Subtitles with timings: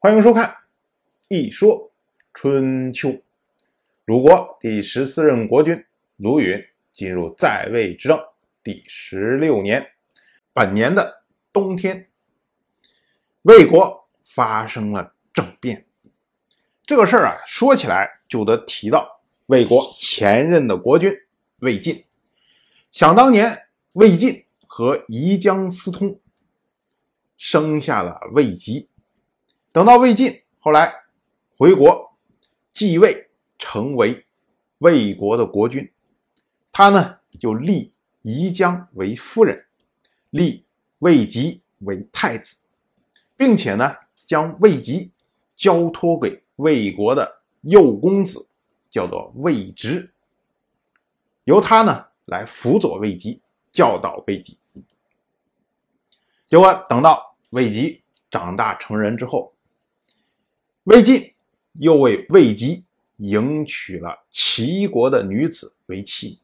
[0.00, 0.48] 欢迎收看
[1.26, 1.90] 《一说
[2.32, 3.08] 春秋》。
[4.04, 5.84] 鲁国第十四任国君
[6.18, 6.56] 鲁允
[6.92, 8.16] 进入在位执政
[8.62, 9.84] 第十六年，
[10.52, 12.08] 本年的冬天，
[13.42, 15.84] 魏国发生了政变。
[16.86, 21.12] 这个事儿啊，说起来就得提到魏国前任的国君
[21.58, 22.04] 魏晋。
[22.92, 26.20] 想当年，魏晋和宜姜私通，
[27.36, 28.88] 生下了魏吉。
[29.78, 30.92] 等到魏晋后来
[31.56, 32.12] 回国
[32.72, 33.30] 继位，
[33.60, 34.26] 成为
[34.78, 35.88] 魏国的国君，
[36.72, 39.66] 他呢就立宜姜为夫人，
[40.30, 40.64] 立
[40.98, 42.64] 魏吉为太子，
[43.36, 43.94] 并且呢
[44.26, 45.12] 将魏吉
[45.54, 48.48] 交托给魏国的幼公子，
[48.90, 50.12] 叫做魏直，
[51.44, 53.40] 由他呢来辅佐魏吉，
[53.70, 54.58] 教导魏吉。
[56.48, 59.54] 结果等到魏吉长大成人之后，
[60.88, 61.34] 魏晋
[61.74, 62.86] 又为魏吉
[63.18, 66.40] 迎娶了齐国的女子为妻。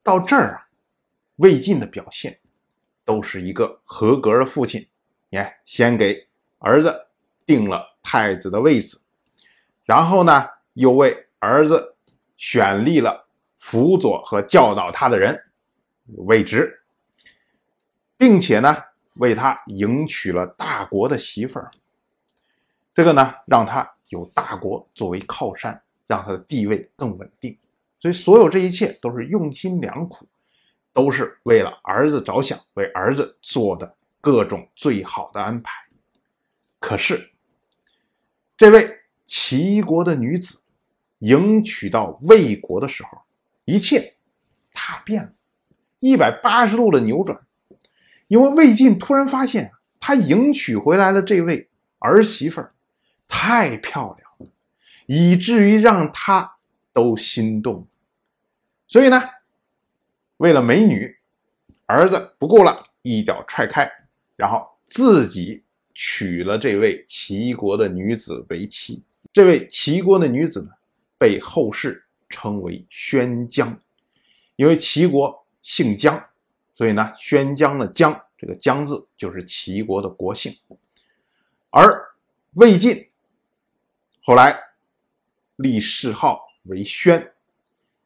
[0.00, 0.68] 到这儿啊，
[1.36, 2.38] 魏晋的表现
[3.04, 4.86] 都是一个合格的父亲。
[5.28, 6.28] 你看，先给
[6.60, 7.08] 儿子
[7.44, 9.02] 定了太子的位子，
[9.84, 11.96] 然后呢，又为儿子
[12.36, 13.26] 选立了
[13.58, 15.36] 辅佐和教导他的人
[16.14, 16.80] 魏直，
[18.16, 18.76] 并且呢，
[19.14, 21.72] 为他迎娶了大国的媳妇儿。
[22.94, 27.56] 这个呢，让他有大国作为靠山，让他的地位更稳定。
[28.00, 30.26] 所以，所有这一切都是用心良苦，
[30.92, 35.72] 都是为了儿子着想，为儿子做的各种最好的安排。
[36.78, 37.30] 可是，
[38.56, 40.62] 这位齐国的女子
[41.20, 43.22] 迎娶到魏国的时候，
[43.64, 44.16] 一切
[44.74, 45.32] 踏变了，
[46.00, 47.40] 一百八十度的扭转。
[48.28, 52.74] 因为魏晋突然发现，他迎娶回来的这位儿媳妇儿。
[53.34, 54.46] 太漂亮了，
[55.06, 56.58] 以至于让他
[56.92, 57.88] 都心动。
[58.86, 59.18] 所以呢，
[60.36, 61.16] 为了美女，
[61.86, 63.90] 儿子不顾了，一脚踹开，
[64.36, 65.64] 然后自己
[65.94, 69.02] 娶了这位齐国的女子为妻。
[69.32, 70.70] 这位齐国的女子呢，
[71.16, 73.80] 被后世称为宣姜，
[74.56, 76.22] 因为齐国姓姜，
[76.74, 80.54] 所以呢，宣姜的姜这个姜字就是齐国的国姓。
[81.70, 82.14] 而
[82.52, 83.08] 魏晋。
[84.24, 84.56] 后来
[85.56, 87.28] 立谥号为宣，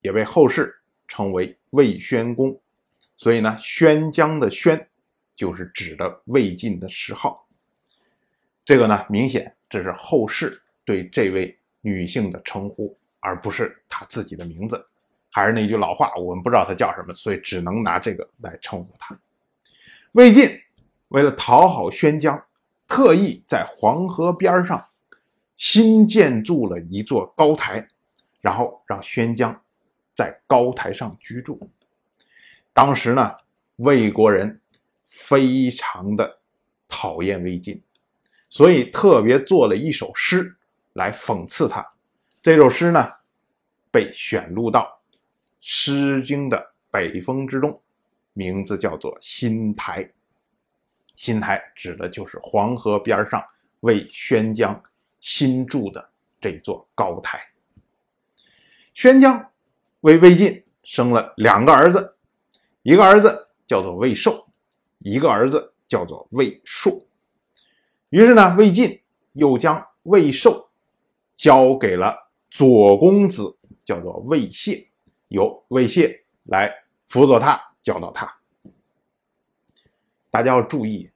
[0.00, 0.76] 也被后世
[1.06, 2.60] 称为魏宣公。
[3.16, 4.88] 所以呢，宣姜的宣
[5.36, 7.46] 就是指的魏晋的谥号。
[8.64, 14.84] 这个呢，明显这是后世对这位女性的称呼，而不是她自己的名字。
[15.30, 19.16] 还是那句老话，我们不知道她叫什么，所以只能拿这个来称呼她。
[20.12, 20.50] 魏晋
[21.10, 22.44] 为了讨好宣姜，
[22.88, 24.84] 特意在黄河边上。
[25.60, 27.86] 新建筑了一座高台，
[28.40, 29.62] 然后让宣姜
[30.16, 31.70] 在高台上居住。
[32.72, 33.36] 当时呢，
[33.76, 34.58] 魏国人
[35.06, 36.34] 非常的
[36.88, 37.78] 讨厌魏晋，
[38.48, 40.56] 所以特别做了一首诗
[40.94, 41.86] 来讽刺他。
[42.40, 43.12] 这首诗呢，
[43.90, 45.02] 被选录到
[45.60, 47.78] 《诗经》的北风之中，
[48.32, 50.02] 名字叫做《新台》。
[51.16, 53.44] 新台指的就是黄河边上
[53.80, 54.82] 为宣姜。
[55.20, 56.10] 新筑的
[56.40, 57.38] 这座高台，
[58.94, 59.52] 宣姜
[60.00, 62.16] 为魏晋生了两个儿子，
[62.82, 64.48] 一个儿子叫做魏寿，
[64.98, 67.06] 一个儿子叫做魏硕。
[68.08, 69.00] 于是呢，魏晋
[69.34, 70.70] 又将魏寿
[71.36, 74.88] 交给了左公子，叫做魏谢，
[75.28, 76.74] 由魏谢来
[77.06, 78.38] 辅佐他，教导他。
[80.30, 81.10] 大家要注意，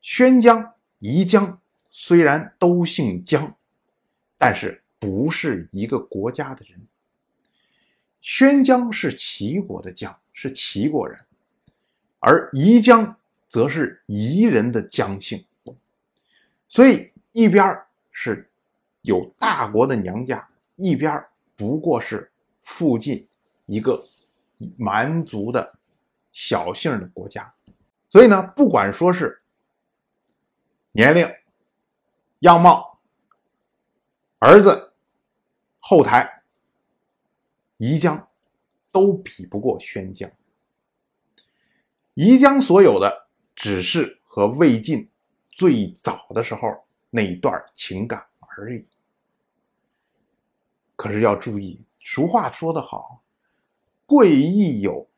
[0.00, 1.60] 宣姜、宜姜。
[1.98, 3.56] 虽然都姓姜，
[4.36, 6.78] 但是不是一个国家的人。
[8.20, 11.18] 宣姜是齐国的姜，是齐国人，
[12.18, 13.18] 而宜姜
[13.48, 15.42] 则是宜人的姜姓。
[16.68, 17.64] 所以一边
[18.12, 18.50] 是
[19.00, 21.24] 有大国的娘家，一边
[21.56, 22.30] 不过是
[22.60, 23.26] 附近
[23.64, 24.06] 一个
[24.76, 25.78] 蛮族的
[26.30, 27.50] 小姓的国家。
[28.10, 29.40] 所以呢，不管说是
[30.92, 31.26] 年龄。
[32.46, 33.00] 样貌，
[34.38, 34.92] 儿子
[35.80, 36.44] 后台
[37.76, 38.28] 宜江
[38.92, 40.30] 都比不过宣姜。
[42.14, 43.26] 宜江所有的
[43.56, 45.10] 只是和魏晋
[45.50, 48.86] 最早的时候那一段情感而已。
[50.94, 53.24] 可是要注意，俗话说得好
[54.06, 55.10] ，“贵亦有，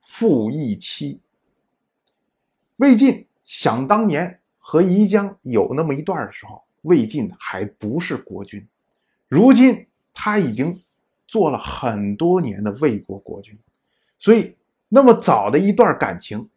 [0.00, 1.20] 富亦妻”。
[2.76, 4.40] 魏晋想当年。
[4.68, 8.66] 和宜江有那么一段的时候，魏晋还不是国君，
[9.28, 10.82] 如今他已经
[11.28, 13.56] 做了很多年的魏国国君，
[14.18, 14.56] 所以
[14.88, 16.50] 那么早的一段感情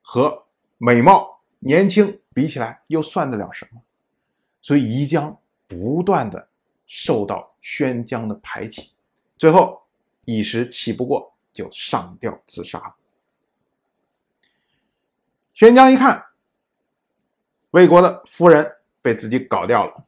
[0.00, 0.44] 和
[0.78, 3.82] 美貌年轻比起来，又算得了什么？
[4.62, 5.36] 所以宜江
[5.66, 6.48] 不断的
[6.86, 8.92] 受到宣江的排挤，
[9.36, 9.82] 最后
[10.24, 12.94] 一时气不过，就上吊自杀了。
[15.52, 16.25] 宣江一看，
[17.76, 18.66] 魏国的夫人
[19.02, 20.06] 被自己搞掉了，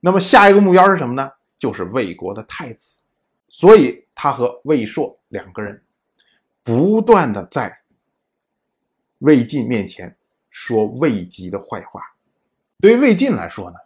[0.00, 1.30] 那么下一个目标是什么呢？
[1.56, 2.98] 就是魏国的太子，
[3.48, 5.80] 所以他和魏硕两个人
[6.64, 7.82] 不断的在
[9.18, 10.16] 魏晋面前
[10.50, 12.00] 说魏吉的坏话。
[12.80, 13.76] 对于魏晋来说呢，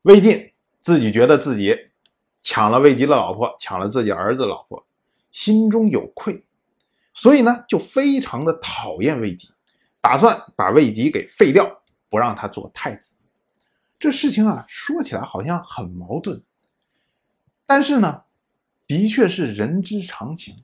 [0.00, 0.50] 魏晋
[0.80, 1.76] 自己觉得自己
[2.40, 4.82] 抢了魏吉的老婆，抢了自己儿子的老婆，
[5.30, 6.42] 心中有愧，
[7.12, 9.50] 所以呢就非常的讨厌魏吉，
[10.00, 11.81] 打算把魏吉给废掉，
[12.12, 13.14] 不让他做太子。
[13.98, 16.42] 这事情啊说起来好像很矛盾，
[17.64, 18.24] 但是呢，
[18.86, 20.62] 的确是人之常情。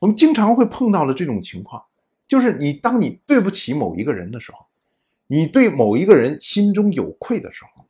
[0.00, 1.84] 我们经常会碰到了这种情况，
[2.26, 4.66] 就是你当你对不起某一个人的时候。
[5.26, 7.86] 你对某一个人心中有愧的时候，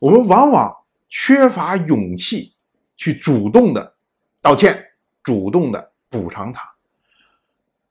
[0.00, 0.74] 我们往往
[1.08, 2.52] 缺乏勇气
[2.96, 3.94] 去主动的
[4.42, 4.84] 道歉、
[5.22, 6.68] 主动的补偿他，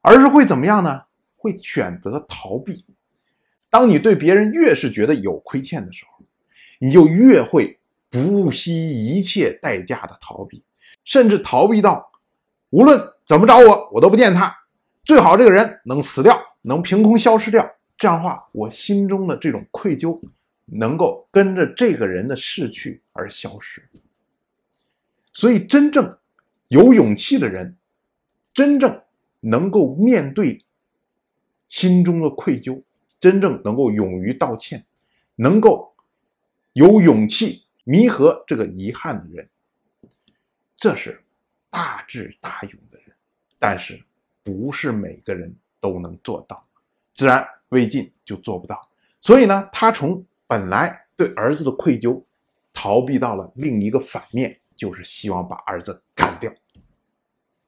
[0.01, 1.01] 而是会怎么样呢？
[1.37, 2.85] 会选择逃避。
[3.69, 6.25] 当你对别人越是觉得有亏欠的时候，
[6.79, 7.77] 你就越会
[8.09, 10.63] 不惜一切代价的逃避，
[11.03, 12.11] 甚至逃避到
[12.69, 14.55] 无论怎么找我，我都不见他，
[15.03, 17.69] 最好这个人能死掉，能凭空消失掉。
[17.97, 20.19] 这样的话，我心中的这种愧疚
[20.65, 23.83] 能够跟着这个人的逝去而消失。
[25.33, 26.17] 所以，真正
[26.67, 27.75] 有勇气的人，
[28.53, 29.01] 真正
[29.39, 30.63] 能够面对
[31.67, 32.81] 心中的愧疚，
[33.19, 34.85] 真正能够勇于道歉，
[35.35, 35.95] 能够
[36.73, 39.49] 有勇气弥合这个遗憾的人，
[40.75, 41.23] 这是
[41.69, 43.15] 大智大勇的人。
[43.59, 44.03] 但是，
[44.43, 46.61] 不是每个人都能做到，
[47.13, 47.47] 自然。
[47.71, 52.23] 魏晋就做不到，所以呢，他从本来对儿子的愧疚，
[52.71, 56.49] 逃避到了另一个反面，就是希望把儿子干掉。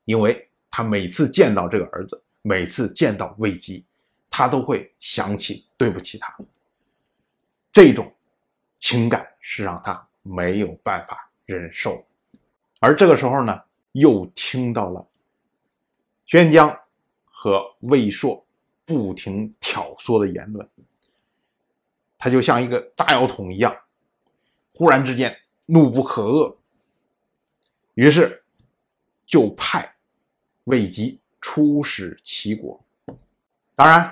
[0.05, 3.85] 因为他每次见到这个儿子，每次见到魏姬，
[4.39, 6.33] 他都会想起对不起他。
[7.73, 8.09] 这种
[8.77, 12.01] 情感是让他没有办法忍受。
[12.79, 15.05] 而这个时候呢，又听到了
[16.25, 16.73] 宣江
[17.25, 18.45] 和魏硕。
[18.85, 20.67] 不停挑唆的言论，
[22.17, 23.77] 他就像一个炸药桶一样，
[24.73, 25.37] 忽然之间
[25.67, 26.55] 怒不可遏，
[27.93, 28.43] 于是
[29.27, 29.95] 就派
[30.63, 32.83] 魏吉出使齐国。
[33.75, 34.11] 当然，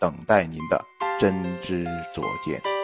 [0.00, 0.82] 等待您的
[1.18, 2.79] 真知灼见。